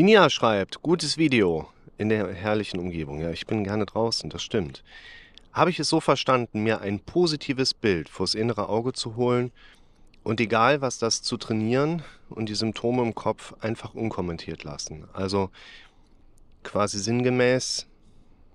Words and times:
Die 0.00 0.30
schreibt, 0.30 0.80
gutes 0.80 1.18
Video 1.18 1.68
in 1.98 2.08
der 2.08 2.32
herrlichen 2.32 2.80
Umgebung. 2.80 3.20
Ja, 3.20 3.32
ich 3.32 3.46
bin 3.46 3.64
gerne 3.64 3.84
draußen, 3.84 4.30
das 4.30 4.42
stimmt. 4.42 4.82
Habe 5.52 5.68
ich 5.68 5.78
es 5.78 5.90
so 5.90 6.00
verstanden, 6.00 6.62
mir 6.62 6.80
ein 6.80 7.00
positives 7.00 7.74
Bild 7.74 8.08
vors 8.08 8.34
innere 8.34 8.70
Auge 8.70 8.94
zu 8.94 9.16
holen 9.16 9.52
und 10.22 10.40
egal 10.40 10.80
was 10.80 10.98
das 10.98 11.20
zu 11.20 11.36
trainieren 11.36 12.02
und 12.30 12.48
die 12.48 12.54
Symptome 12.54 13.02
im 13.02 13.14
Kopf 13.14 13.52
einfach 13.60 13.92
unkommentiert 13.92 14.64
lassen. 14.64 15.06
Also 15.12 15.50
quasi 16.62 16.98
sinngemäß 16.98 17.86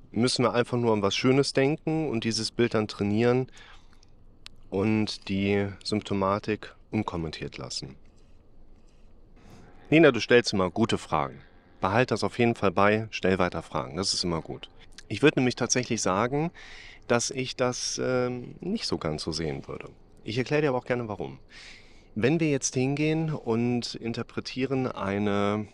müssen 0.09 0.45
wir 0.45 0.55
einfach 0.55 0.79
nur 0.79 0.93
an 0.93 1.03
was 1.03 1.15
Schönes 1.15 1.53
denken 1.53 2.09
und 2.09 2.23
dieses 2.23 2.49
Bild 2.49 2.73
dann 2.73 2.87
trainieren 2.87 3.51
und 4.71 5.29
die 5.29 5.67
Symptomatik 5.83 6.73
unkommentiert 6.89 7.59
lassen. 7.59 7.97
Nina, 9.91 10.11
du 10.11 10.19
stellst 10.19 10.51
immer 10.51 10.71
gute 10.71 10.97
Fragen. 10.97 11.41
Behalt 11.79 12.09
das 12.09 12.23
auf 12.23 12.39
jeden 12.39 12.55
Fall 12.55 12.71
bei, 12.71 13.07
stell 13.11 13.37
weiter 13.37 13.61
Fragen, 13.61 13.97
das 13.97 14.15
ist 14.15 14.23
immer 14.23 14.41
gut. 14.41 14.67
Ich 15.09 15.21
würde 15.21 15.39
nämlich 15.39 15.55
tatsächlich 15.55 16.01
sagen, 16.01 16.49
dass 17.07 17.29
ich 17.29 17.55
das 17.55 18.01
ähm, 18.03 18.55
nicht 18.61 18.87
so 18.87 18.97
ganz 18.97 19.21
so 19.21 19.31
sehen 19.31 19.67
würde. 19.67 19.89
Ich 20.23 20.39
erkläre 20.39 20.63
dir 20.63 20.69
aber 20.69 20.79
auch 20.79 20.85
gerne 20.85 21.07
warum. 21.07 21.37
Wenn 22.15 22.39
wir 22.39 22.49
jetzt 22.49 22.73
hingehen 22.73 23.31
und 23.31 23.93
interpretieren 23.93 24.87
eine 24.87 25.67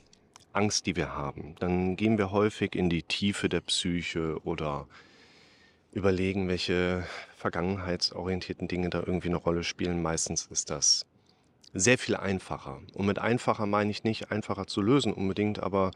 Angst, 0.51 0.87
die 0.87 0.97
wir 0.97 1.15
haben, 1.15 1.55
dann 1.59 1.95
gehen 1.95 2.17
wir 2.17 2.33
häufig 2.33 2.75
in 2.75 2.89
die 2.89 3.03
Tiefe 3.03 3.47
der 3.47 3.61
Psyche 3.61 4.43
oder 4.43 4.87
überlegen, 5.93 6.49
welche 6.49 7.05
vergangenheitsorientierten 7.37 8.67
Dinge 8.67 8.89
da 8.89 8.99
irgendwie 8.99 9.29
eine 9.29 9.37
Rolle 9.37 9.63
spielen. 9.63 10.01
Meistens 10.01 10.47
ist 10.47 10.69
das 10.69 11.05
sehr 11.73 11.97
viel 11.97 12.15
einfacher. 12.15 12.81
Und 12.93 13.05
mit 13.05 13.19
einfacher 13.19 13.65
meine 13.65 13.91
ich 13.91 14.03
nicht 14.03 14.31
einfacher 14.31 14.67
zu 14.67 14.81
lösen 14.81 15.13
unbedingt, 15.13 15.59
aber 15.59 15.91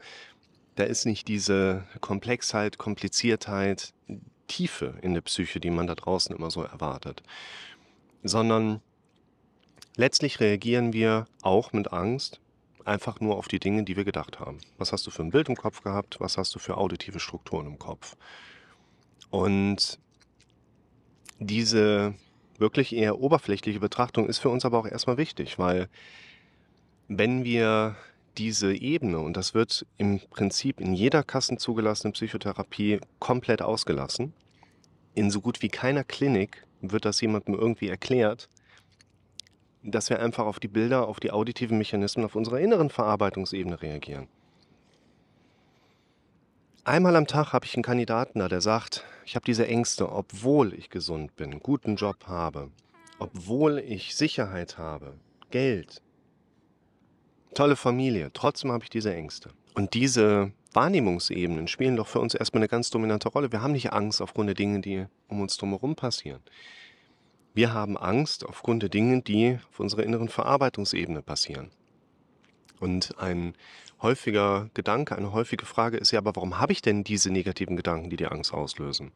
da 0.74 0.84
ist 0.84 1.06
nicht 1.06 1.28
diese 1.28 1.84
Komplexheit, 2.00 2.78
Kompliziertheit, 2.78 3.92
Tiefe 4.46 4.94
in 5.02 5.14
der 5.14 5.22
Psyche, 5.22 5.60
die 5.60 5.70
man 5.70 5.86
da 5.86 5.94
draußen 5.94 6.34
immer 6.34 6.50
so 6.50 6.62
erwartet, 6.62 7.22
sondern 8.22 8.80
letztlich 9.96 10.40
reagieren 10.40 10.92
wir 10.92 11.26
auch 11.42 11.72
mit 11.72 11.92
Angst 11.92 12.40
einfach 12.84 13.20
nur 13.20 13.36
auf 13.36 13.48
die 13.48 13.58
Dinge, 13.58 13.82
die 13.82 13.96
wir 13.96 14.04
gedacht 14.04 14.38
haben. 14.38 14.58
Was 14.78 14.92
hast 14.92 15.06
du 15.06 15.10
für 15.10 15.22
ein 15.22 15.30
Bild 15.30 15.48
im 15.48 15.56
Kopf 15.56 15.82
gehabt? 15.82 16.20
Was 16.20 16.38
hast 16.38 16.54
du 16.54 16.58
für 16.58 16.76
auditive 16.76 17.18
Strukturen 17.18 17.66
im 17.66 17.78
Kopf? 17.78 18.16
Und 19.30 19.98
diese 21.38 22.14
wirklich 22.60 22.94
eher 22.94 23.20
oberflächliche 23.20 23.80
Betrachtung 23.80 24.28
ist 24.28 24.38
für 24.38 24.48
uns 24.48 24.64
aber 24.64 24.78
auch 24.78 24.86
erstmal 24.86 25.16
wichtig, 25.16 25.58
weil 25.58 25.88
wenn 27.08 27.44
wir 27.44 27.96
diese 28.38 28.74
Ebene, 28.74 29.18
und 29.18 29.36
das 29.36 29.54
wird 29.54 29.86
im 29.96 30.20
Prinzip 30.30 30.80
in 30.80 30.92
jeder 30.92 31.22
kassenzugelassenen 31.22 32.12
Psychotherapie 32.12 33.00
komplett 33.18 33.62
ausgelassen, 33.62 34.34
in 35.14 35.30
so 35.30 35.40
gut 35.40 35.62
wie 35.62 35.68
keiner 35.68 36.04
Klinik 36.04 36.66
wird 36.82 37.04
das 37.04 37.20
jemandem 37.20 37.54
irgendwie 37.54 37.88
erklärt, 37.88 38.48
dass 39.82 40.10
wir 40.10 40.20
einfach 40.20 40.44
auf 40.44 40.60
die 40.60 40.68
Bilder, 40.68 41.08
auf 41.08 41.20
die 41.20 41.30
auditiven 41.30 41.78
Mechanismen, 41.78 42.24
auf 42.24 42.34
unserer 42.34 42.60
inneren 42.60 42.90
Verarbeitungsebene 42.90 43.80
reagieren. 43.80 44.28
Einmal 46.86 47.16
am 47.16 47.26
Tag 47.26 47.52
habe 47.52 47.66
ich 47.66 47.74
einen 47.74 47.82
Kandidaten 47.82 48.38
da, 48.38 48.46
der 48.46 48.60
sagt, 48.60 49.02
ich 49.24 49.34
habe 49.34 49.44
diese 49.44 49.66
Ängste, 49.66 50.12
obwohl 50.12 50.72
ich 50.72 50.88
gesund 50.88 51.34
bin, 51.34 51.58
guten 51.58 51.96
Job 51.96 52.28
habe, 52.28 52.70
obwohl 53.18 53.80
ich 53.80 54.14
Sicherheit 54.14 54.78
habe, 54.78 55.14
Geld, 55.50 56.00
tolle 57.54 57.74
Familie, 57.74 58.30
trotzdem 58.32 58.70
habe 58.70 58.84
ich 58.84 58.90
diese 58.90 59.12
Ängste. 59.12 59.50
Und 59.74 59.94
diese 59.94 60.52
Wahrnehmungsebenen 60.74 61.66
spielen 61.66 61.96
doch 61.96 62.06
für 62.06 62.20
uns 62.20 62.34
erstmal 62.34 62.60
eine 62.60 62.68
ganz 62.68 62.88
dominante 62.90 63.30
Rolle. 63.30 63.50
Wir 63.50 63.62
haben 63.62 63.72
nicht 63.72 63.92
Angst 63.92 64.22
aufgrund 64.22 64.46
der 64.46 64.54
Dinge, 64.54 64.78
die 64.80 65.06
um 65.26 65.40
uns 65.40 65.56
drumherum 65.56 65.96
passieren. 65.96 66.42
Wir 67.52 67.74
haben 67.74 67.96
Angst 67.96 68.46
aufgrund 68.46 68.84
der 68.84 68.90
Dinge, 68.90 69.22
die 69.22 69.58
auf 69.70 69.80
unserer 69.80 70.04
inneren 70.04 70.28
Verarbeitungsebene 70.28 71.22
passieren. 71.22 71.72
Und 72.80 73.18
ein 73.18 73.54
häufiger 74.02 74.70
Gedanke, 74.74 75.16
eine 75.16 75.32
häufige 75.32 75.64
Frage 75.64 75.96
ist 75.96 76.10
ja, 76.10 76.18
aber 76.18 76.36
warum 76.36 76.58
habe 76.58 76.72
ich 76.72 76.82
denn 76.82 77.04
diese 77.04 77.30
negativen 77.30 77.76
Gedanken, 77.76 78.10
die 78.10 78.16
die 78.16 78.26
Angst 78.26 78.52
auslösen? 78.52 79.12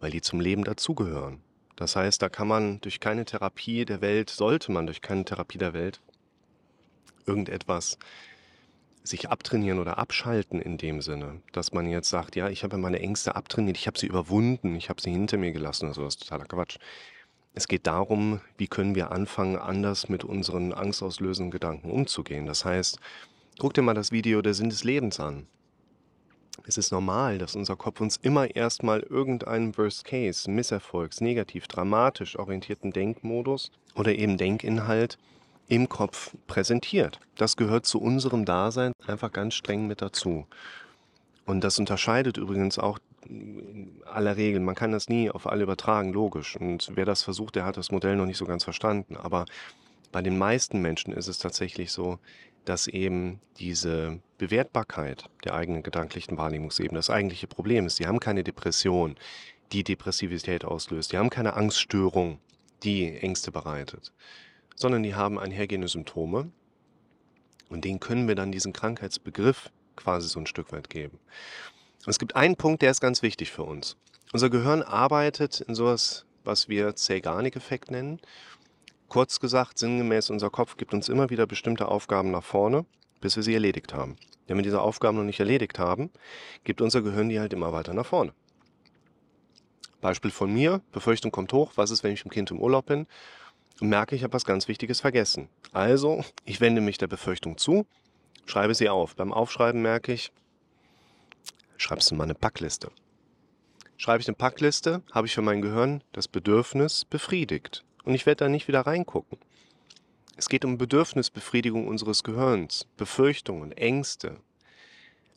Weil 0.00 0.10
die 0.10 0.20
zum 0.20 0.40
Leben 0.40 0.64
dazugehören. 0.64 1.40
Das 1.76 1.96
heißt, 1.96 2.20
da 2.20 2.28
kann 2.28 2.48
man 2.48 2.80
durch 2.80 3.00
keine 3.00 3.24
Therapie 3.24 3.84
der 3.84 4.00
Welt, 4.00 4.30
sollte 4.30 4.72
man 4.72 4.86
durch 4.86 5.00
keine 5.00 5.24
Therapie 5.24 5.58
der 5.58 5.72
Welt 5.72 6.00
irgendetwas 7.26 7.98
sich 9.04 9.30
abtrainieren 9.30 9.80
oder 9.80 9.98
abschalten 9.98 10.60
in 10.60 10.78
dem 10.78 11.00
Sinne, 11.00 11.40
dass 11.52 11.72
man 11.72 11.88
jetzt 11.88 12.08
sagt, 12.08 12.36
ja, 12.36 12.48
ich 12.48 12.62
habe 12.62 12.78
meine 12.78 13.00
Ängste 13.00 13.34
abtrainiert, 13.34 13.76
ich 13.76 13.86
habe 13.86 13.98
sie 13.98 14.06
überwunden, 14.06 14.76
ich 14.76 14.90
habe 14.90 15.00
sie 15.00 15.10
hinter 15.10 15.38
mir 15.38 15.52
gelassen 15.52 15.86
oder 15.86 15.94
so, 15.94 16.04
das 16.04 16.14
ist 16.14 16.22
totaler 16.22 16.44
Quatsch. 16.44 16.78
Es 17.54 17.68
geht 17.68 17.86
darum, 17.86 18.40
wie 18.56 18.66
können 18.66 18.94
wir 18.94 19.12
anfangen, 19.12 19.56
anders 19.56 20.08
mit 20.08 20.24
unseren 20.24 20.72
angstauslösenden 20.72 21.50
Gedanken 21.50 21.90
umzugehen. 21.90 22.46
Das 22.46 22.64
heißt, 22.64 22.98
guck 23.58 23.74
dir 23.74 23.82
mal 23.82 23.94
das 23.94 24.10
Video 24.10 24.40
Der 24.40 24.54
Sinn 24.54 24.70
des 24.70 24.84
Lebens 24.84 25.20
an. 25.20 25.46
Es 26.66 26.78
ist 26.78 26.92
normal, 26.92 27.38
dass 27.38 27.56
unser 27.56 27.76
Kopf 27.76 28.00
uns 28.00 28.16
immer 28.16 28.54
erstmal 28.54 29.00
irgendeinen 29.00 29.76
Worst 29.76 30.04
Case, 30.04 30.50
Misserfolgs, 30.50 31.20
negativ, 31.20 31.66
dramatisch 31.66 32.38
orientierten 32.38 32.92
Denkmodus 32.92 33.70
oder 33.94 34.14
eben 34.14 34.38
Denkinhalt 34.38 35.18
im 35.68 35.88
Kopf 35.88 36.34
präsentiert. 36.46 37.20
Das 37.36 37.56
gehört 37.56 37.86
zu 37.86 38.00
unserem 38.00 38.44
Dasein 38.44 38.92
einfach 39.06 39.32
ganz 39.32 39.54
streng 39.54 39.86
mit 39.86 40.02
dazu. 40.02 40.46
Und 41.46 41.64
das 41.64 41.78
unterscheidet 41.78 42.36
übrigens 42.36 42.78
auch 42.78 42.98
aller 44.04 44.36
Regel. 44.36 44.60
Man 44.60 44.74
kann 44.74 44.92
das 44.92 45.08
nie 45.08 45.30
auf 45.30 45.46
alle 45.46 45.62
übertragen, 45.62 46.12
logisch. 46.12 46.56
Und 46.56 46.90
wer 46.94 47.04
das 47.04 47.22
versucht, 47.22 47.56
der 47.56 47.64
hat 47.64 47.76
das 47.76 47.90
Modell 47.90 48.16
noch 48.16 48.26
nicht 48.26 48.38
so 48.38 48.44
ganz 48.44 48.64
verstanden. 48.64 49.16
Aber 49.16 49.46
bei 50.10 50.22
den 50.22 50.38
meisten 50.38 50.80
Menschen 50.80 51.12
ist 51.12 51.28
es 51.28 51.38
tatsächlich 51.38 51.92
so, 51.92 52.18
dass 52.64 52.86
eben 52.86 53.40
diese 53.58 54.20
Bewertbarkeit 54.38 55.28
der 55.44 55.54
eigenen 55.54 55.82
gedanklichen 55.82 56.36
Wahrnehmungsebene 56.36 56.98
das 56.98 57.10
eigentliche 57.10 57.46
Problem 57.46 57.86
ist. 57.86 57.96
Sie 57.96 58.06
haben 58.06 58.20
keine 58.20 58.44
Depression, 58.44 59.16
die 59.72 59.84
Depressivität 59.84 60.64
auslöst. 60.64 61.12
Die 61.12 61.18
haben 61.18 61.30
keine 61.30 61.54
Angststörung, 61.54 62.38
die 62.82 63.16
Ängste 63.16 63.50
bereitet. 63.50 64.12
Sondern 64.76 65.02
die 65.02 65.14
haben 65.14 65.38
einhergehende 65.38 65.88
Symptome. 65.88 66.50
Und 67.68 67.84
denen 67.84 68.00
können 68.00 68.28
wir 68.28 68.34
dann 68.34 68.52
diesen 68.52 68.72
Krankheitsbegriff 68.72 69.70
quasi 69.96 70.28
so 70.28 70.38
ein 70.38 70.46
Stück 70.46 70.72
weit 70.72 70.90
geben. 70.90 71.18
Es 72.04 72.18
gibt 72.18 72.34
einen 72.34 72.56
Punkt, 72.56 72.82
der 72.82 72.90
ist 72.90 73.00
ganz 73.00 73.22
wichtig 73.22 73.52
für 73.52 73.62
uns. 73.62 73.96
Unser 74.32 74.50
Gehirn 74.50 74.82
arbeitet 74.82 75.60
in 75.60 75.76
sowas, 75.76 76.26
was 76.42 76.68
wir 76.68 76.96
Zeigarnik-Effekt 76.96 77.92
nennen. 77.92 78.20
Kurz 79.08 79.38
gesagt, 79.38 79.78
sinngemäß, 79.78 80.30
unser 80.30 80.50
Kopf 80.50 80.76
gibt 80.76 80.94
uns 80.94 81.08
immer 81.08 81.30
wieder 81.30 81.46
bestimmte 81.46 81.86
Aufgaben 81.86 82.32
nach 82.32 82.42
vorne, 82.42 82.86
bis 83.20 83.36
wir 83.36 83.44
sie 83.44 83.54
erledigt 83.54 83.94
haben. 83.94 84.16
Wenn 84.48 84.56
wir 84.56 84.64
diese 84.64 84.80
Aufgaben 84.80 85.16
noch 85.16 85.24
nicht 85.24 85.38
erledigt 85.38 85.78
haben, 85.78 86.10
gibt 86.64 86.80
unser 86.80 87.02
Gehirn 87.02 87.28
die 87.28 87.38
halt 87.38 87.52
immer 87.52 87.72
weiter 87.72 87.94
nach 87.94 88.06
vorne. 88.06 88.32
Beispiel 90.00 90.32
von 90.32 90.52
mir, 90.52 90.80
Befürchtung 90.90 91.30
kommt 91.30 91.52
hoch, 91.52 91.72
was 91.76 91.92
ist, 91.92 92.02
wenn 92.02 92.12
ich 92.12 92.24
mit 92.24 92.32
dem 92.32 92.34
Kind 92.34 92.50
im 92.50 92.58
Urlaub 92.58 92.86
bin 92.86 93.06
und 93.80 93.88
merke, 93.88 94.16
ich 94.16 94.24
habe 94.24 94.32
was 94.32 94.44
ganz 94.44 94.66
Wichtiges 94.66 95.00
vergessen. 95.00 95.48
Also, 95.72 96.24
ich 96.44 96.60
wende 96.60 96.80
mich 96.80 96.98
der 96.98 97.06
Befürchtung 97.06 97.58
zu, 97.58 97.86
schreibe 98.44 98.74
sie 98.74 98.88
auf. 98.88 99.14
Beim 99.14 99.32
Aufschreiben 99.32 99.80
merke 99.80 100.12
ich, 100.12 100.32
schreibst 101.82 102.10
du 102.10 102.14
mal 102.14 102.24
eine 102.24 102.34
Packliste. 102.34 102.90
Schreibe 103.96 104.22
ich 104.22 104.28
eine 104.28 104.36
Packliste, 104.36 105.02
habe 105.12 105.26
ich 105.26 105.34
für 105.34 105.42
mein 105.42 105.60
Gehirn 105.62 106.02
das 106.12 106.28
Bedürfnis 106.28 107.04
befriedigt. 107.04 107.84
Und 108.04 108.14
ich 108.14 108.26
werde 108.26 108.44
da 108.44 108.48
nicht 108.48 108.68
wieder 108.68 108.80
reingucken. 108.80 109.38
Es 110.36 110.48
geht 110.48 110.64
um 110.64 110.78
Bedürfnisbefriedigung 110.78 111.86
unseres 111.86 112.24
Gehirns. 112.24 112.86
Befürchtungen, 112.96 113.72
Ängste, 113.72 114.38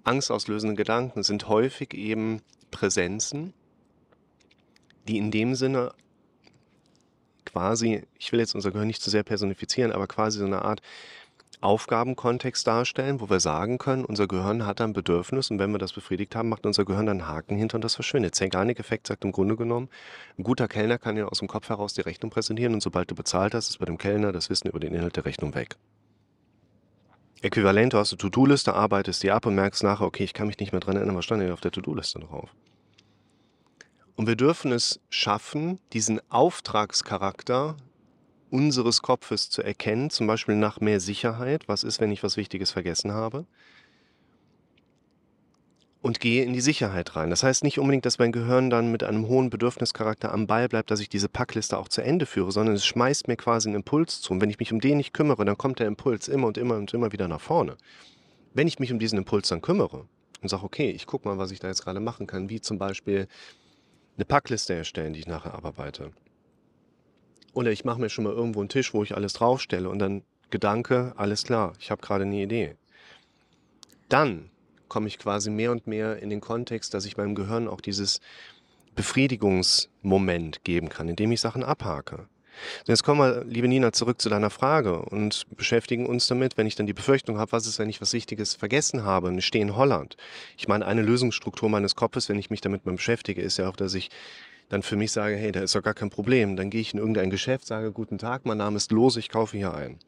angstauslösende 0.04 0.76
Gedanken 0.76 1.24
sind 1.24 1.48
häufig 1.50 1.94
eben 1.94 2.42
Präsenzen, 2.72 3.54
die 5.08 5.18
in 5.18 5.32
dem 5.32 5.56
Sinne 5.56 5.94
quasi, 7.46 8.04
ich 8.18 8.32
will 8.32 8.40
jetzt 8.40 8.56
unser 8.56 8.72
Gehirn 8.72 8.88
nicht 8.88 9.02
zu 9.02 9.10
sehr 9.10 9.24
personifizieren, 9.24 9.92
aber 9.92 10.08
quasi 10.08 10.40
so 10.40 10.46
eine 10.46 10.64
Art 10.64 10.82
Aufgabenkontext 11.62 12.66
darstellen, 12.68 13.22
wo 13.22 13.30
wir 13.30 13.40
sagen 13.40 13.78
können, 13.78 14.06
unser 14.06 14.28
Gehirn 14.28 14.66
hat 14.66 14.82
ein 14.82 14.94
Bedürfnis 14.94 15.52
und 15.52 15.60
wenn 15.60 15.72
wir 15.72 15.78
das 15.78 15.94
befriedigt 15.94 16.36
haben, 16.36 16.50
macht 16.50 16.66
unser 16.66 16.86
Gehirn 16.86 17.10
einen 17.10 17.28
Haken 17.28 17.58
hinter 17.58 17.76
und 17.76 17.84
das 17.84 17.96
verschwindet. 17.96 18.36
Zeigarnik-Effekt 18.36 19.08
sagt 19.08 19.24
im 19.24 19.32
Grunde 19.32 19.56
genommen, 19.56 19.90
ein 20.38 20.44
guter 20.44 20.68
Kellner 20.68 20.98
kann 20.98 21.18
ja 21.18 21.26
aus 21.26 21.40
dem 21.40 21.48
Kopf 21.48 21.70
heraus 21.70 21.94
die 21.94 22.02
Rechnung 22.02 22.30
präsentieren 22.30 22.74
und 22.74 22.82
sobald 22.82 23.10
du 23.10 23.16
bezahlt 23.16 23.54
hast, 23.54 23.70
ist 23.70 23.80
bei 23.80 23.86
dem 23.86 23.98
Kellner 23.98 24.32
das 24.32 24.50
Wissen 24.50 24.68
über 24.68 24.80
den 24.80 24.94
Inhalt 24.94 25.16
der 25.16 25.26
Rechnung 25.26 25.56
weg. 25.56 25.76
Äquivalent, 27.42 27.94
du 27.94 27.98
hast 27.98 28.12
eine 28.12 28.18
To-Do-Liste, 28.18 28.74
arbeitest 28.74 29.22
die 29.24 29.32
ab 29.32 29.46
und 29.46 29.56
merkst 29.56 29.84
nachher, 29.84 30.06
okay, 30.06 30.24
ich 30.24 30.34
kann 30.34 30.48
mich 30.48 30.58
nicht 30.60 30.72
mehr 30.72 30.82
dran 30.82 30.96
erinnern, 30.96 31.16
was 31.16 31.26
stand 31.26 31.42
denn 31.42 31.52
auf 31.52 31.62
der 31.62 31.72
To-Do-Liste 31.72 32.20
drauf? 32.20 32.50
Und 34.16 34.28
wir 34.28 34.36
dürfen 34.36 34.72
es 34.72 35.00
schaffen, 35.10 35.80
diesen 35.94 36.22
Auftragscharakter 36.32 37.76
unseres 38.56 39.02
Kopfes 39.02 39.50
zu 39.50 39.62
erkennen, 39.62 40.10
zum 40.10 40.28
Beispiel 40.28 40.56
nach 40.56 40.80
mehr 40.80 41.00
Sicherheit. 41.00 41.68
Was 41.68 41.84
ist, 41.84 42.00
wenn 42.00 42.12
ich 42.12 42.24
was 42.24 42.38
Wichtiges 42.38 42.72
vergessen 42.72 43.12
habe? 43.12 43.46
und 46.06 46.20
gehe 46.20 46.44
in 46.44 46.54
die 46.54 46.62
Sicherheit 46.62 47.16
rein. 47.16 47.32
Das 47.32 47.42
heißt 47.42 47.64
nicht 47.64 47.80
unbedingt, 47.80 48.06
dass 48.06 48.20
mein 48.20 48.32
Gehirn 48.32 48.70
dann 48.70 48.92
mit 48.92 49.04
einem 49.04 49.28
hohen 49.28 49.50
Bedürfnischarakter 49.50 50.32
am 50.32 50.46
Ball 50.46 50.70
bleibt, 50.70 50.92
dass 50.92 51.00
ich 51.00 51.10
diese 51.10 51.30
Packliste 51.30 51.80
auch 51.80 51.88
zu 51.88 52.04
Ende 52.04 52.28
führe, 52.28 52.52
sondern 52.52 52.76
es 52.76 52.86
schmeißt 52.86 53.28
mir 53.28 53.38
quasi 53.38 53.70
einen 53.70 53.78
Impuls 53.78 54.22
zu. 54.22 54.34
Und 54.34 54.40
wenn 54.40 54.52
ich 54.52 54.60
mich 54.60 54.72
um 54.72 54.80
den 54.80 54.98
nicht 54.98 55.16
kümmere, 55.16 55.46
dann 55.46 55.58
kommt 55.58 55.80
der 55.80 55.88
Impuls 55.88 56.28
immer 56.28 56.46
und 56.46 56.60
immer 56.60 56.76
und 56.76 56.94
immer 56.94 57.12
wieder 57.12 57.28
nach 57.28 57.42
vorne. 57.42 57.76
Wenn 58.54 58.68
ich 58.68 58.78
mich 58.78 58.94
um 58.94 59.00
diesen 59.00 59.18
Impuls 59.18 59.48
dann 59.48 59.64
kümmere 59.64 60.06
und 60.44 60.50
sage, 60.50 60.64
okay, 60.64 60.92
ich 60.92 61.08
gucke 61.08 61.28
mal, 61.28 61.40
was 61.40 61.50
ich 61.50 61.60
da 61.60 61.70
jetzt 61.70 61.84
gerade 61.84 62.00
machen 62.00 62.28
kann, 62.28 62.52
wie 62.52 62.62
zum 62.62 62.78
Beispiel 62.78 63.28
eine 64.16 64.26
Packliste 64.26 64.76
erstellen, 64.76 65.14
die 65.14 65.22
ich 65.22 65.28
nachher 65.28 65.56
abarbeite. 65.56 66.12
Oder 67.56 67.72
ich 67.72 67.86
mache 67.86 68.00
mir 68.00 68.10
schon 68.10 68.26
mal 68.26 68.34
irgendwo 68.34 68.60
einen 68.60 68.70
Tisch, 68.70 68.94
wo 68.94 69.02
ich 69.02 69.16
alles 69.16 69.34
draufstelle 69.34 69.90
und 69.90 69.98
dann 70.00 70.24
Gedanke, 70.52 71.14
alles 71.16 71.44
klar, 71.44 71.74
ich 71.80 71.90
habe 71.90 72.02
gerade 72.02 72.26
eine 72.26 72.42
Idee. 72.42 72.76
Dann 74.10 74.52
komme 74.90 75.08
ich 75.08 75.18
quasi 75.18 75.50
mehr 75.50 75.72
und 75.72 75.88
mehr 75.88 76.18
in 76.22 76.30
den 76.30 76.42
Kontext, 76.42 76.94
dass 76.94 77.06
ich 77.06 77.18
meinem 77.18 77.34
Gehirn 77.34 77.68
auch 77.68 77.82
dieses 77.82 78.20
Befriedigungsmoment 78.94 80.64
geben 80.64 80.90
kann, 80.90 81.10
indem 81.10 81.32
ich 81.32 81.42
Sachen 81.42 81.64
abhake. 81.64 82.28
Jetzt 82.86 83.04
kommen 83.04 83.22
wir, 83.22 83.46
liebe 83.46 83.68
Nina, 83.68 83.92
zurück 83.94 84.22
zu 84.22 84.30
deiner 84.30 84.50
Frage 84.50 85.02
und 85.02 85.46
beschäftigen 85.56 86.06
uns 86.06 86.28
damit, 86.28 86.58
wenn 86.58 86.68
ich 86.68 86.76
dann 86.76 86.88
die 86.88 86.94
Befürchtung 86.94 87.38
habe, 87.38 87.54
was 87.54 87.68
ist, 87.68 87.80
wenn 87.80 87.90
ich 87.90 88.02
was 88.02 88.14
Wichtiges 88.14 88.54
vergessen 88.54 89.04
habe 89.04 89.28
und 89.28 89.38
ich 89.38 89.46
stehe 89.46 89.64
in 89.64 89.76
Holland. 89.76 90.18
Ich 90.58 90.68
meine, 90.68 90.86
eine 90.86 91.02
Lösungsstruktur 91.02 91.70
meines 91.70 91.96
Kopfes, 91.96 92.30
wenn 92.30 92.40
ich 92.40 92.50
mich 92.50 92.62
damit 92.62 92.84
beschäftige, 92.84 93.42
ist 93.42 93.58
ja 93.58 93.70
auch, 93.70 93.76
dass 93.76 93.94
ich 93.94 94.10
dann 94.70 94.82
für 94.82 94.96
mich 94.96 95.12
sage, 95.12 95.36
hey, 95.36 95.52
da 95.52 95.62
ist 95.62 95.76
doch 95.76 95.84
gar 95.84 95.94
kein 95.94 96.10
Problem. 96.10 96.56
Dann 96.56 96.70
gehe 96.70 96.82
ich 96.82 96.94
in 96.94 97.00
irgendein 97.00 97.30
Geschäft, 97.30 97.68
sage, 97.68 97.92
guten 97.92 98.18
Tag, 98.18 98.46
mein 98.46 98.58
Name 98.58 98.78
ist 98.78 98.92
Lose, 98.92 99.20
ich 99.20 99.30
kaufe 99.30 99.58
hier 99.58 99.74
ein. 99.74 100.00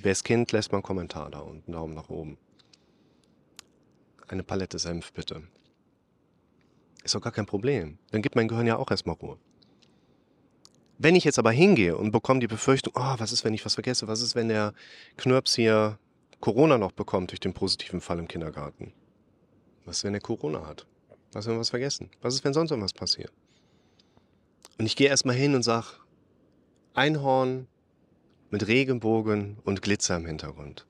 Wer 0.00 0.12
es 0.12 0.24
kennt, 0.24 0.52
lässt 0.52 0.72
mal 0.72 0.78
einen 0.78 0.84
Kommentar 0.84 1.30
da 1.30 1.40
und 1.40 1.66
einen 1.66 1.72
Daumen 1.72 1.94
nach 1.94 2.08
oben. 2.08 2.38
Eine 4.28 4.42
Palette 4.42 4.78
Senf 4.78 5.12
bitte. 5.12 5.42
Ist 7.04 7.14
doch 7.14 7.20
gar 7.20 7.32
kein 7.32 7.46
Problem. 7.46 7.98
Dann 8.12 8.22
gibt 8.22 8.36
mein 8.36 8.48
Gehirn 8.48 8.66
ja 8.66 8.76
auch 8.76 8.90
erstmal 8.90 9.16
Ruhe. 9.16 9.38
Wenn 10.98 11.16
ich 11.16 11.24
jetzt 11.24 11.38
aber 11.38 11.50
hingehe 11.50 11.96
und 11.96 12.12
bekomme 12.12 12.40
die 12.40 12.46
Befürchtung, 12.46 12.92
oh, 12.96 13.14
was 13.18 13.32
ist, 13.32 13.44
wenn 13.44 13.54
ich 13.54 13.64
was 13.64 13.74
vergesse? 13.74 14.06
Was 14.06 14.22
ist, 14.22 14.36
wenn 14.36 14.48
der 14.48 14.72
Knirps 15.16 15.56
hier 15.56 15.98
Corona 16.40 16.78
noch 16.78 16.92
bekommt 16.92 17.32
durch 17.32 17.40
den 17.40 17.54
positiven 17.54 18.00
Fall 18.00 18.20
im 18.20 18.28
Kindergarten? 18.28 18.92
Was 19.84 19.98
ist, 19.98 20.04
wenn 20.04 20.14
er 20.14 20.20
Corona 20.20 20.64
hat? 20.64 20.86
Was, 21.32 21.46
wenn 21.46 21.54
wir 21.54 21.60
was 21.60 21.70
vergessen? 21.70 22.08
Was 22.20 22.34
ist, 22.34 22.44
wenn 22.44 22.54
sonst 22.54 22.70
irgendwas 22.70 22.92
passiert? 22.92 23.32
Und 24.82 24.86
ich 24.86 24.96
gehe 24.96 25.06
erstmal 25.08 25.36
hin 25.36 25.54
und 25.54 25.62
sage, 25.62 25.86
Einhorn 26.92 27.68
mit 28.50 28.66
Regenbogen 28.66 29.58
und 29.62 29.80
Glitzer 29.80 30.16
im 30.16 30.26
Hintergrund 30.26 30.86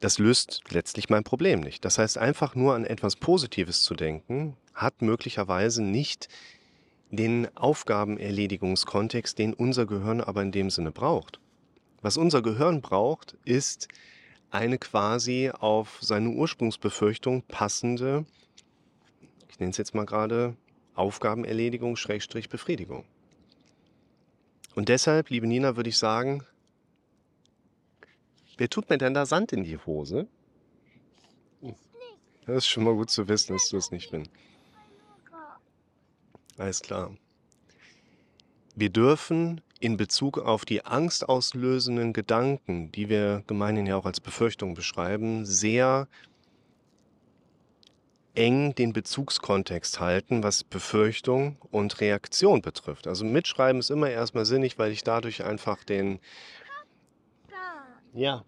das 0.00 0.18
löst 0.18 0.62
letztlich 0.70 1.08
mein 1.08 1.24
Problem 1.24 1.60
nicht. 1.60 1.84
Das 1.84 1.98
heißt, 1.98 2.18
einfach 2.18 2.54
nur 2.54 2.74
an 2.74 2.84
etwas 2.84 3.16
Positives 3.16 3.82
zu 3.82 3.94
denken, 3.94 4.56
hat 4.74 5.02
möglicherweise 5.02 5.82
nicht 5.82 6.28
den 7.10 7.48
Aufgabenerledigungskontext, 7.56 9.38
den 9.38 9.54
unser 9.54 9.86
Gehirn 9.86 10.20
aber 10.20 10.42
in 10.42 10.52
dem 10.52 10.70
Sinne 10.70 10.92
braucht. 10.92 11.40
Was 12.00 12.16
unser 12.16 12.42
Gehirn 12.42 12.80
braucht, 12.80 13.36
ist 13.44 13.88
eine 14.50 14.78
quasi 14.78 15.50
auf 15.50 15.98
seine 16.00 16.30
Ursprungsbefürchtung 16.30 17.42
passende, 17.42 18.24
ich 19.50 19.58
nenne 19.58 19.70
es 19.70 19.78
jetzt 19.78 19.94
mal 19.94 20.06
gerade 20.06 20.56
Aufgabenerledigung, 20.98 21.96
Schrägstrich 21.96 22.48
Befriedigung. 22.48 23.04
Und 24.74 24.88
deshalb, 24.88 25.30
liebe 25.30 25.46
Nina, 25.46 25.76
würde 25.76 25.90
ich 25.90 25.98
sagen, 25.98 26.44
Wer 28.58 28.68
tut 28.68 28.90
mir 28.90 28.98
denn 28.98 29.14
da 29.14 29.24
Sand 29.24 29.52
in 29.52 29.62
die 29.62 29.78
Hose? 29.78 30.26
Das 32.44 32.56
ist 32.56 32.66
schon 32.66 32.84
mal 32.84 32.94
gut 32.94 33.08
zu 33.08 33.28
wissen, 33.28 33.52
dass 33.52 33.68
du 33.68 33.76
es 33.76 33.92
nicht 33.92 34.10
bin. 34.10 34.28
Alles 36.56 36.82
klar. 36.82 37.14
Wir 38.74 38.90
dürfen 38.90 39.60
in 39.78 39.96
Bezug 39.96 40.38
auf 40.38 40.64
die 40.64 40.84
angstauslösenden 40.84 42.12
Gedanken, 42.12 42.90
die 42.90 43.08
wir 43.08 43.44
gemeinhin 43.46 43.86
ja 43.86 43.96
auch 43.96 44.06
als 44.06 44.18
Befürchtung 44.18 44.74
beschreiben, 44.74 45.46
sehr 45.46 46.08
eng 48.38 48.74
den 48.76 48.92
Bezugskontext 48.92 49.98
halten, 49.98 50.44
was 50.44 50.62
Befürchtung 50.62 51.56
und 51.72 52.00
Reaktion 52.00 52.62
betrifft. 52.62 53.08
Also 53.08 53.24
mitschreiben 53.24 53.80
ist 53.80 53.90
immer 53.90 54.08
erstmal 54.08 54.44
sinnig, 54.44 54.78
weil 54.78 54.92
ich 54.92 55.02
dadurch 55.02 55.44
einfach 55.44 55.82
den 55.82 56.20
ja. 58.14 58.44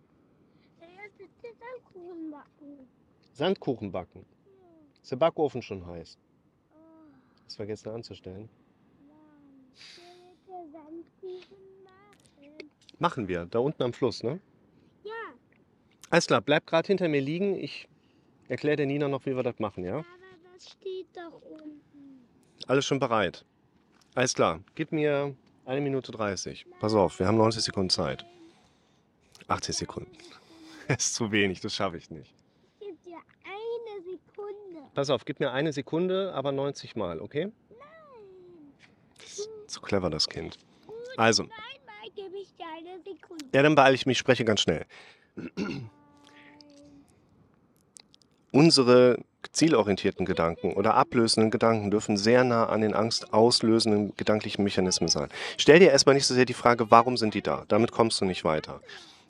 Sandkuchen 1.59 2.31
backen. 2.31 2.89
Sandkuchen 3.33 3.93
backen. 3.93 4.27
Ist 5.03 5.11
der 5.11 5.17
Backofen 5.17 5.61
schon 5.61 5.85
heiß? 5.85 6.19
Oh. 6.73 6.77
Hast 7.45 7.57
vergessen 7.57 7.91
anzustellen? 7.91 8.49
Machen 12.99 13.29
wir, 13.29 13.47
da 13.47 13.59
unten 13.59 13.83
am 13.83 13.93
Fluss, 13.93 14.23
ne? 14.23 14.41
Ja. 15.05 15.13
Alles 16.11 16.27
klar, 16.27 16.43
bleib 16.43 16.67
gerade 16.67 16.87
hinter 16.87 17.09
mir 17.09 17.21
liegen. 17.21 17.57
Ich 17.57 17.89
erkläre 18.51 18.77
der 18.77 18.87
Nina 18.87 19.09
noch, 19.09 19.25
wie 19.27 19.35
wir 19.35 19.43
das 19.43 19.59
machen, 19.59 19.85
ja? 19.85 19.99
Aber 19.99 20.07
das 20.55 20.71
steht 20.71 21.07
doch 21.15 21.41
unten. 21.43 22.27
Alles 22.67 22.85
schon 22.85 22.99
bereit. 22.99 23.45
Alles 24.15 24.35
klar, 24.35 24.61
gib 24.75 24.93
mir 24.93 25.35
eine 25.65 25.81
Minute 25.81 26.11
30. 26.13 26.67
Pass 26.81 26.95
auf, 26.95 27.19
wir 27.21 27.27
haben 27.27 27.37
90 27.39 27.63
Sekunden 27.63 27.91
Zeit. 27.91 28.27
80 29.49 29.77
Sekunden. 29.77 30.13
Das 30.89 31.05
ist 31.05 31.15
zu 31.15 31.31
wenig, 31.31 31.61
das 31.61 31.73
schaffe 31.73 31.99
ich 31.99 32.11
nicht. 32.11 32.35
Gib 32.81 33.01
dir 33.05 33.19
eine 33.45 34.03
Sekunde. 34.03 34.91
Pass 34.93 35.09
auf, 35.09 35.25
gib 35.25 35.39
mir 35.39 35.53
eine 35.53 35.73
Sekunde, 35.73 36.35
aber 36.35 36.51
90 36.51 36.97
Mal, 36.97 37.21
okay? 37.21 37.53
Nein. 37.69 37.79
Zu 39.69 39.81
clever, 39.83 40.11
das 40.11 40.29
Kind. 40.29 40.59
Also. 41.17 41.45
Einmal 41.45 42.11
gebe 42.17 42.37
ich 42.39 42.53
dir 42.57 42.67
eine 42.77 43.01
Sekunde. 43.05 43.45
Ja, 43.55 43.63
dann 43.63 43.77
beeile 43.77 43.95
ich 43.95 44.05
mich, 44.05 44.19
spreche 44.19 44.45
ganz 44.45 44.63
schnell. 44.63 44.85
Unsere 48.53 49.19
zielorientierten 49.53 50.27
Gedanken 50.27 50.73
oder 50.75 50.95
ablösenden 50.95 51.51
Gedanken 51.51 51.91
dürfen 51.91 52.17
sehr 52.17 52.45
nah 52.45 52.67
an 52.67 52.81
den 52.81 52.95
angstauslösenden 52.95 54.15
gedanklichen 54.17 54.65
Mechanismen 54.65 55.09
sein. 55.09 55.29
Stell 55.57 55.79
dir 55.79 55.91
erstmal 55.91 56.15
nicht 56.15 56.27
so 56.27 56.35
sehr 56.35 56.45
die 56.45 56.55
Frage, 56.55 56.91
warum 56.91 57.17
sind 57.17 57.35
die 57.35 57.43
da? 57.43 57.65
Damit 57.69 57.93
kommst 57.93 58.21
du 58.21 58.25
nicht 58.25 58.45
weiter. 58.45 58.81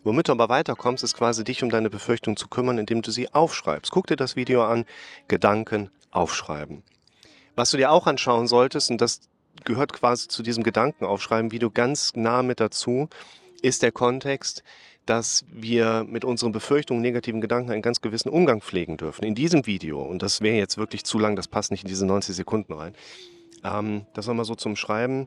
Womit 0.02 0.28
du 0.28 0.32
aber 0.32 0.49
weiterkommst, 0.49 1.05
ist 1.05 1.17
quasi 1.17 1.44
dich 1.44 1.62
um 1.62 1.69
deine 1.69 1.90
Befürchtung 1.90 2.36
zu 2.36 2.48
kümmern, 2.48 2.79
indem 2.79 3.03
du 3.03 3.10
sie 3.10 3.32
aufschreibst. 3.32 3.93
Guck 3.93 4.06
dir 4.06 4.17
das 4.17 4.34
Video 4.34 4.65
an, 4.65 4.86
Gedanken 5.29 5.91
aufschreiben. 6.10 6.82
Was 7.55 7.70
du 7.70 7.77
dir 7.77 7.91
auch 7.91 8.06
anschauen 8.06 8.46
solltest, 8.46 8.91
und 8.91 9.00
das 9.03 9.20
gehört 9.65 9.93
quasi 9.93 10.29
zu 10.29 10.43
diesem 10.43 10.62
Gedanken 10.62 11.05
aufschreiben, 11.05 11.53
wie 11.53 11.58
du 11.58 11.70
ganz 11.70 12.12
nah 12.15 12.43
mit 12.43 12.60
dazu, 12.60 13.10
ist 13.60 13.82
der 13.82 13.93
Kontext, 13.93 14.62
dass 15.07 15.45
wir 15.51 16.05
mit 16.09 16.25
unseren 16.25 16.53
Befürchtungen, 16.53 17.03
negativen 17.03 17.41
Gedanken 17.41 17.73
einen 17.73 17.83
ganz 17.83 18.01
gewissen 18.01 18.29
Umgang 18.29 18.61
pflegen 18.61 18.97
dürfen. 18.97 19.25
In 19.25 19.35
diesem 19.35 19.67
Video, 19.67 20.01
und 20.03 20.23
das 20.23 20.41
wäre 20.41 20.57
jetzt 20.57 20.79
wirklich 20.79 21.05
zu 21.05 21.19
lang, 21.19 21.37
das 21.37 21.49
passt 21.49 21.71
nicht 21.71 21.85
in 21.85 21.89
diese 21.89 22.07
90 22.07 22.37
Sekunden 22.37 22.73
rein, 22.73 22.95
ähm, 23.65 24.07
das 24.15 24.27
nochmal 24.27 24.45
so 24.45 24.55
zum 24.55 24.77
Schreiben, 24.77 25.27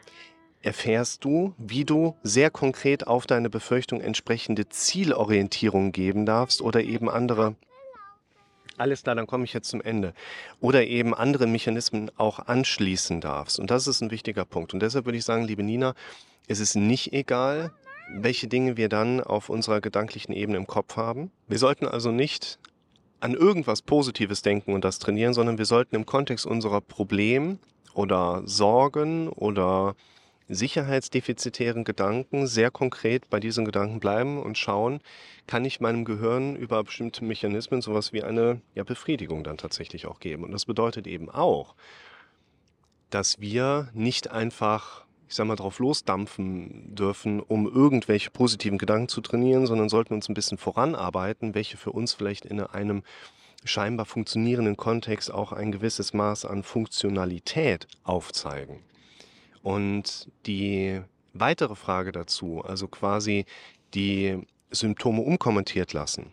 erfährst 0.62 1.26
du, 1.26 1.54
wie 1.58 1.84
du 1.84 2.16
sehr 2.24 2.50
konkret 2.50 3.06
auf 3.06 3.28
deine 3.28 3.50
Befürchtung 3.50 4.00
entsprechende 4.00 4.70
Zielorientierung 4.70 5.92
geben 5.92 6.26
darfst 6.26 6.62
oder 6.62 6.82
eben 6.82 7.10
andere 7.10 7.56
alles 8.78 9.04
klar, 9.04 9.16
dann 9.16 9.28
komme 9.28 9.44
ich 9.44 9.54
jetzt 9.54 9.70
zum 9.70 9.82
Ende. 9.82 10.14
Oder 10.60 10.88
eben 10.88 11.14
andere 11.14 11.46
Mechanismen 11.46 12.10
auch 12.18 12.40
anschließen 12.40 13.22
darfst. 13.22 13.60
Und 13.60 13.70
das 13.70 13.86
ist 13.88 14.02
ein 14.02 14.10
wichtiger 14.10 14.46
Punkt. 14.46 14.74
Und 14.74 14.80
deshalb 14.80 15.06
würde 15.06 15.18
ich 15.18 15.26
sagen, 15.26 15.46
liebe 15.46 15.62
Nina, 15.62 15.94
es 16.48 16.60
ist 16.60 16.76
nicht 16.76 17.14
egal, 17.14 17.72
welche 18.08 18.48
Dinge 18.48 18.78
wir 18.78 18.90
dann 18.90 19.22
auf 19.22 19.50
unserer 19.50 19.82
gedanklichen 19.82 20.34
Ebene 20.34 20.58
im 20.58 20.68
Kopf 20.68 20.98
haben. 20.98 21.32
Wir 21.48 21.58
sollten 21.58 21.88
also 21.88 22.12
nicht 22.12 22.60
an 23.20 23.34
irgendwas 23.34 23.82
Positives 23.82 24.42
denken 24.42 24.74
und 24.74 24.84
das 24.84 25.00
trainieren, 25.00 25.34
sondern 25.34 25.58
wir 25.58 25.66
sollten 25.66 25.96
im 25.96 26.06
Kontext 26.06 26.46
unserer 26.46 26.82
Problem 26.82 27.60
oder 27.94 28.42
Sorgen 28.46 29.30
oder 29.30 29.96
sicherheitsdefizitären 30.50 31.84
Gedanken 31.84 32.48
sehr 32.48 32.70
konkret 32.70 33.30
bei 33.30 33.40
diesen 33.40 33.66
Gedanken 33.66 34.00
bleiben 34.00 34.42
und 34.42 34.58
schauen, 34.58 35.00
kann 35.48 35.66
ich 35.66 35.80
meinem 35.80 36.06
Gehirn 36.06 36.56
über 36.56 36.84
bestimmte 36.84 37.24
Mechanismen 37.24 37.82
sowas 37.82 38.14
wie 38.14 38.24
eine 38.24 38.62
ja, 38.76 38.84
Befriedigung 38.84 39.44
dann 39.44 39.58
tatsächlich 39.58 40.06
auch 40.06 40.20
geben. 40.20 40.44
Und 40.44 40.52
das 40.52 40.66
bedeutet 40.66 41.08
eben 41.08 41.30
auch, 41.30 41.76
dass 43.10 43.40
wir 43.40 43.90
nicht 43.94 44.32
einfach, 44.32 45.03
ich 45.34 45.38
sag 45.38 45.48
mal, 45.48 45.56
drauf 45.56 45.80
losdampfen 45.80 46.94
dürfen, 46.94 47.40
um 47.40 47.66
irgendwelche 47.66 48.30
positiven 48.30 48.78
Gedanken 48.78 49.08
zu 49.08 49.20
trainieren, 49.20 49.66
sondern 49.66 49.90
sollten 49.90 50.14
uns 50.14 50.30
ein 50.30 50.36
bisschen 50.36 50.60
voranarbeiten, 50.60 51.56
welche 51.56 51.76
für 51.76 51.92
uns 51.92 52.14
vielleicht 52.14 52.46
in 52.46 52.62
einem 52.62 53.02
scheinbar 53.66 54.06
funktionierenden 54.06 54.78
Kontext 54.78 55.34
auch 55.34 55.52
ein 55.52 55.72
gewisses 55.72 56.14
Maß 56.14 56.46
an 56.46 56.62
Funktionalität 56.62 57.88
aufzeigen. 58.04 58.84
Und 59.64 60.30
die 60.46 61.02
weitere 61.34 61.74
Frage 61.74 62.12
dazu, 62.12 62.64
also 62.64 62.88
quasi 62.88 63.46
die 63.96 64.40
Symptome 64.70 65.24
umkommentiert 65.24 65.94
lassen. 65.94 66.32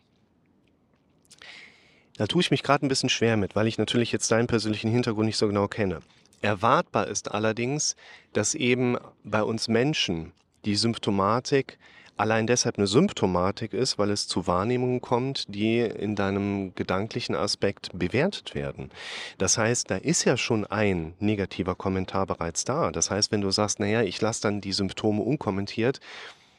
Da 2.18 2.26
tue 2.26 2.42
ich 2.42 2.50
mich 2.50 2.62
gerade 2.62 2.84
ein 2.84 2.90
bisschen 2.90 3.08
schwer 3.08 3.38
mit, 3.38 3.56
weil 3.56 3.66
ich 3.66 3.78
natürlich 3.78 4.12
jetzt 4.12 4.30
deinen 4.30 4.46
persönlichen 4.46 4.90
Hintergrund 4.90 5.24
nicht 5.24 5.38
so 5.38 5.46
genau 5.46 5.68
kenne. 5.68 6.02
Erwartbar 6.42 7.08
ist 7.08 7.30
allerdings, 7.30 7.96
dass 8.32 8.54
eben 8.54 8.96
bei 9.24 9.42
uns 9.42 9.68
Menschen 9.68 10.32
die 10.64 10.76
Symptomatik 10.76 11.78
allein 12.20 12.46
deshalb 12.46 12.76
eine 12.76 12.86
Symptomatik 12.86 13.72
ist, 13.72 13.98
weil 13.98 14.10
es 14.10 14.28
zu 14.28 14.46
Wahrnehmungen 14.46 15.00
kommt, 15.00 15.46
die 15.54 15.78
in 15.78 16.16
deinem 16.16 16.74
gedanklichen 16.74 17.34
Aspekt 17.34 17.88
bewertet 17.94 18.54
werden. 18.54 18.90
Das 19.38 19.56
heißt, 19.56 19.90
da 19.90 19.96
ist 19.96 20.24
ja 20.24 20.36
schon 20.36 20.66
ein 20.66 21.14
negativer 21.18 21.74
Kommentar 21.74 22.26
bereits 22.26 22.64
da. 22.64 22.90
Das 22.90 23.10
heißt, 23.10 23.32
wenn 23.32 23.40
du 23.40 23.50
sagst, 23.50 23.80
naja, 23.80 24.02
ich 24.02 24.20
lasse 24.20 24.42
dann 24.42 24.60
die 24.60 24.72
Symptome 24.74 25.22
unkommentiert, 25.22 26.00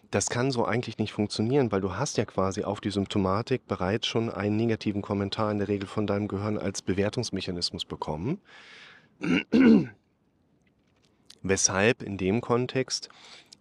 das 0.09 0.29
kann 0.29 0.51
so 0.51 0.65
eigentlich 0.65 0.97
nicht 0.97 1.13
funktionieren, 1.13 1.71
weil 1.71 1.81
du 1.81 1.95
hast 1.95 2.17
ja 2.17 2.25
quasi 2.25 2.63
auf 2.63 2.81
die 2.81 2.91
Symptomatik 2.91 3.67
bereits 3.67 4.07
schon 4.07 4.29
einen 4.29 4.57
negativen 4.57 5.01
Kommentar 5.01 5.51
in 5.51 5.59
der 5.59 5.67
Regel 5.67 5.87
von 5.87 6.07
deinem 6.07 6.27
Gehirn 6.27 6.57
als 6.57 6.81
Bewertungsmechanismus 6.81 7.85
bekommen. 7.85 8.41
Weshalb 11.43 12.03
in 12.03 12.17
dem 12.17 12.41
Kontext 12.41 13.09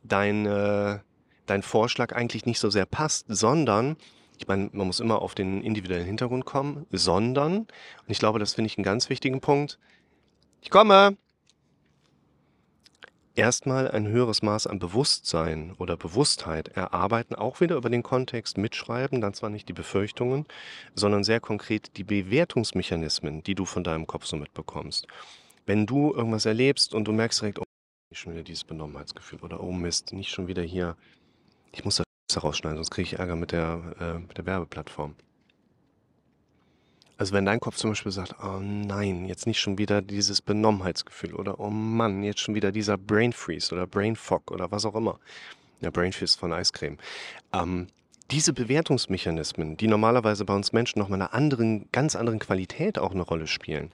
dein, 0.03 0.47
äh, 0.47 0.99
dein 1.47 1.63
Vorschlag 1.63 2.15
eigentlich 2.15 2.47
nicht 2.47 2.59
so 2.59 2.71
sehr 2.71 2.87
passt, 2.87 3.27
sondern, 3.29 3.97
ich 4.39 4.49
meine, 4.49 4.71
man 4.73 4.87
muss 4.87 5.01
immer 5.01 5.23
auf 5.23 5.35
den 5.35 5.63
individuellen 5.63 6.07
Hintergrund 6.07 6.45
kommen, 6.45 6.87
sondern, 6.91 7.59
und 7.59 7.69
ich 8.09 8.19
glaube, 8.19 8.39
das 8.39 8.55
finde 8.55 8.67
ich 8.67 8.79
einen 8.79 8.85
ganz 8.85 9.11
wichtigen 9.11 9.41
Punkt, 9.41 9.79
ich 10.63 10.71
komme, 10.71 11.17
erstmal 13.35 13.91
ein 13.91 14.07
höheres 14.09 14.43
Maß 14.43 14.67
an 14.67 14.79
Bewusstsein 14.79 15.75
oder 15.79 15.97
Bewusstheit 15.97 16.69
erarbeiten, 16.69 17.35
auch 17.35 17.61
wieder 17.61 17.77
über 17.77 17.89
den 17.89 18.03
Kontext 18.03 18.59
mitschreiben, 18.59 19.21
dann 19.21 19.35
zwar 19.35 19.51
nicht 19.51 19.69
die 19.69 19.73
Befürchtungen, 19.73 20.47
sondern 20.95 21.25
sehr 21.25 21.41
konkret 21.41 21.97
die 21.97 22.05
Bewertungsmechanismen, 22.05 23.43
die 23.43 23.55
du 23.55 23.65
von 23.65 23.85
deinem 23.85 24.07
Kopf 24.07 24.27
so 24.27 24.37
mitbekommst. 24.37 25.07
Wenn 25.67 25.87
du 25.87 26.13
irgendwas 26.15 26.47
erlebst 26.47 26.95
und 26.95 27.05
du 27.05 27.13
merkst 27.13 27.41
direkt, 27.41 27.59
oh, 27.59 27.65
nicht 28.11 28.21
schon 28.21 28.33
wieder 28.33 28.43
dieses 28.43 28.65
Benommenheitsgefühl 28.65 29.41
oder 29.41 29.63
oh 29.63 29.73
Mist, 29.73 30.13
nicht 30.13 30.31
schon 30.31 30.49
wieder 30.49 30.63
hier, 30.63 30.97
ich 31.73 31.85
muss 31.85 31.97
das 31.97 32.43
rausschneiden, 32.43 32.77
sonst 32.77 32.91
kriege 32.91 33.07
ich 33.07 33.19
Ärger 33.19 33.37
mit 33.37 33.53
der, 33.53 33.95
äh, 34.01 34.19
mit 34.19 34.37
der 34.39 34.47
Werbeplattform. 34.47 35.15
Also 37.21 37.35
wenn 37.35 37.45
dein 37.45 37.61
Kopf 37.61 37.77
zum 37.77 37.91
Beispiel 37.91 38.13
sagt, 38.13 38.37
oh 38.43 38.61
nein, 38.61 39.27
jetzt 39.27 39.47
nicht 39.47 39.61
schon 39.61 39.77
wieder 39.77 40.01
dieses 40.01 40.41
Benommenheitsgefühl 40.41 41.35
oder 41.35 41.61
oh 41.61 41.69
Mann, 41.69 42.23
jetzt 42.23 42.41
schon 42.41 42.55
wieder 42.55 42.73
dieser 42.73 42.97
Brain 42.97 43.35
Freeze 43.35 43.75
oder 43.75 43.87
Brain 43.87 44.17
Fog 44.17 44.51
oder 44.51 44.71
was 44.71 44.87
auch 44.87 44.95
immer. 44.95 45.21
Ja, 45.83 45.91
Brain 45.91 46.15
Freeze 46.15 46.39
von 46.39 46.53
Eiscreme. 46.55 46.97
Ähm, 47.53 47.89
diese 48.31 48.55
Bewertungsmechanismen, 48.55 49.77
die 49.77 49.87
normalerweise 49.87 50.47
bei 50.47 50.55
uns 50.55 50.73
Menschen 50.73 50.99
noch 50.99 51.09
mal 51.09 51.17
einer 51.17 51.35
anderen, 51.35 51.91
ganz 51.93 52.17
anderen 52.17 52.39
Qualität 52.39 52.99
auch 52.99 53.11
eine 53.11 53.23
Rolle 53.23 53.47
spielen, 53.47 53.93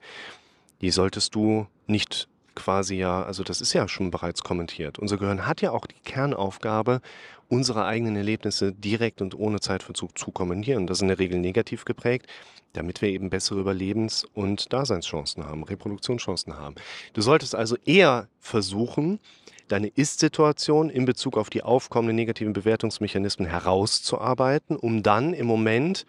die 0.81 0.91
solltest 0.91 1.35
du 1.35 1.67
nicht 1.87 2.27
quasi 2.55 2.95
ja, 2.95 3.23
also 3.23 3.43
das 3.43 3.61
ist 3.61 3.73
ja 3.73 3.87
schon 3.87 4.09
bereits 4.09 4.43
kommentiert. 4.43 4.97
Unser 4.97 5.17
Gehirn 5.17 5.45
hat 5.45 5.61
ja 5.61 5.71
auch 5.71 5.85
die 5.85 5.99
Kernaufgabe, 6.03 7.01
unsere 7.49 7.85
eigenen 7.85 8.15
Erlebnisse 8.15 8.73
direkt 8.73 9.21
und 9.21 9.37
ohne 9.37 9.59
Zeitverzug 9.59 10.17
zu 10.17 10.31
kommentieren. 10.31 10.87
Das 10.87 10.97
ist 10.97 11.03
in 11.03 11.07
der 11.07 11.19
Regel 11.19 11.39
negativ 11.39 11.85
geprägt, 11.85 12.27
damit 12.73 13.01
wir 13.01 13.09
eben 13.09 13.29
bessere 13.29 13.61
Überlebens- 13.61 14.25
und 14.33 14.73
Daseinschancen 14.73 15.45
haben, 15.45 15.63
Reproduktionschancen 15.63 16.57
haben. 16.57 16.75
Du 17.13 17.21
solltest 17.21 17.55
also 17.55 17.77
eher 17.85 18.27
versuchen, 18.39 19.19
deine 19.67 19.87
Ist-Situation 19.87 20.89
in 20.89 21.05
Bezug 21.05 21.37
auf 21.37 21.49
die 21.49 21.61
aufkommenden 21.61 22.15
negativen 22.15 22.53
Bewertungsmechanismen 22.53 23.47
herauszuarbeiten, 23.47 24.75
um 24.75 25.03
dann 25.03 25.33
im 25.33 25.45
Moment 25.45 26.05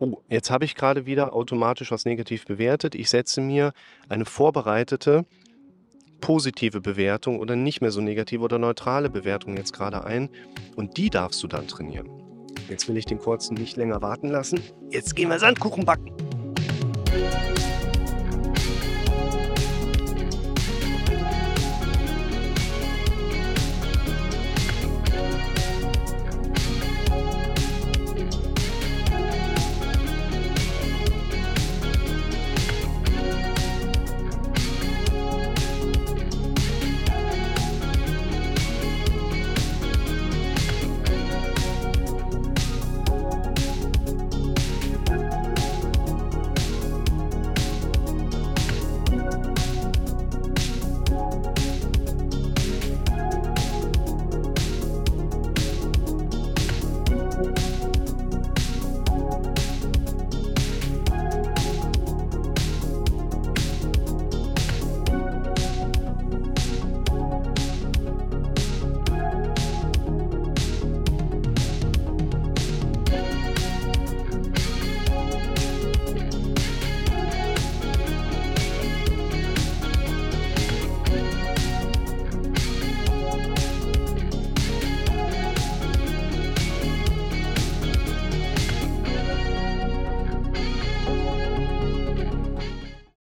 oh, 0.00 0.22
jetzt 0.28 0.50
habe 0.50 0.64
ich 0.64 0.74
gerade 0.74 1.06
wieder 1.06 1.32
automatisch 1.32 1.92
was 1.92 2.04
negativ 2.04 2.46
bewertet. 2.46 2.94
Ich 2.94 3.08
setze 3.10 3.40
mir 3.40 3.72
eine 4.08 4.24
vorbereitete 4.24 5.24
positive 6.20 6.80
Bewertung 6.80 7.38
oder 7.38 7.56
nicht 7.56 7.80
mehr 7.80 7.90
so 7.90 8.00
negative 8.00 8.42
oder 8.42 8.58
neutrale 8.58 9.08
Bewertung 9.08 9.56
jetzt 9.56 9.72
gerade 9.72 10.04
ein 10.04 10.28
und 10.76 10.96
die 10.96 11.10
darfst 11.10 11.42
du 11.42 11.46
dann 11.46 11.66
trainieren. 11.66 12.08
Jetzt 12.68 12.88
will 12.88 12.96
ich 12.96 13.06
den 13.06 13.18
kurzen 13.18 13.54
nicht 13.54 13.76
länger 13.76 14.02
warten 14.02 14.28
lassen. 14.28 14.60
Jetzt 14.90 15.16
gehen 15.16 15.28
wir 15.28 15.38
Sandkuchen 15.38 15.84
backen. 15.84 16.12